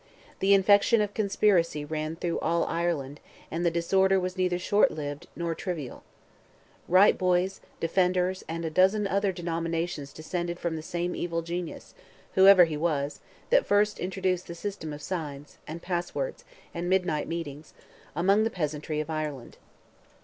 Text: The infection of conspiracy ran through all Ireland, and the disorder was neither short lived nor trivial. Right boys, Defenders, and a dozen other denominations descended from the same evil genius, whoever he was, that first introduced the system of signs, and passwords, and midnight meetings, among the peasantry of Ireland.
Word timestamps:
The 0.39 0.55
infection 0.55 0.99
of 0.99 1.13
conspiracy 1.13 1.85
ran 1.85 2.15
through 2.15 2.39
all 2.39 2.63
Ireland, 2.65 3.19
and 3.51 3.63
the 3.63 3.69
disorder 3.69 4.19
was 4.19 4.35
neither 4.35 4.57
short 4.57 4.89
lived 4.89 5.27
nor 5.35 5.53
trivial. 5.53 6.01
Right 6.87 7.15
boys, 7.15 7.61
Defenders, 7.79 8.43
and 8.47 8.65
a 8.65 8.71
dozen 8.71 9.05
other 9.05 9.31
denominations 9.31 10.11
descended 10.11 10.57
from 10.59 10.75
the 10.75 10.81
same 10.81 11.15
evil 11.15 11.43
genius, 11.43 11.93
whoever 12.33 12.65
he 12.65 12.77
was, 12.77 13.19
that 13.51 13.67
first 13.67 13.99
introduced 13.99 14.47
the 14.47 14.55
system 14.55 14.91
of 14.91 15.03
signs, 15.03 15.59
and 15.67 15.83
passwords, 15.83 16.45
and 16.73 16.89
midnight 16.89 17.27
meetings, 17.27 17.75
among 18.15 18.43
the 18.43 18.49
peasantry 18.49 18.99
of 19.01 19.09
Ireland. 19.11 19.57